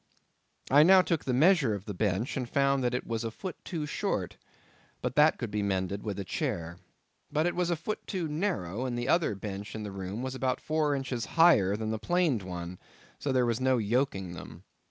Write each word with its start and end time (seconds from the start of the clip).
I 0.71 0.81
now 0.81 1.03
took 1.03 1.25
the 1.25 1.31
measure 1.35 1.75
of 1.75 1.85
the 1.85 1.93
bench, 1.93 2.35
and 2.35 2.49
found 2.49 2.83
that 2.83 2.95
it 2.95 3.05
was 3.05 3.23
a 3.23 3.29
foot 3.29 3.55
too 3.63 3.85
short; 3.85 4.35
but 4.99 5.13
that 5.15 5.37
could 5.37 5.51
be 5.51 5.61
mended 5.61 6.01
with 6.01 6.17
a 6.17 6.23
chair. 6.23 6.79
But 7.31 7.45
it 7.45 7.53
was 7.55 7.69
a 7.69 7.75
foot 7.75 8.07
too 8.07 8.27
narrow, 8.27 8.87
and 8.87 8.97
the 8.97 9.07
other 9.07 9.35
bench 9.35 9.75
in 9.75 9.83
the 9.83 9.91
room 9.91 10.23
was 10.23 10.33
about 10.33 10.59
four 10.59 10.95
inches 10.95 11.25
higher 11.27 11.75
than 11.77 11.91
the 11.91 11.99
planed 11.99 12.41
one—so 12.41 13.31
there 13.31 13.45
was 13.45 13.61
no 13.61 13.77
yoking 13.77 14.31
them. 14.33 14.63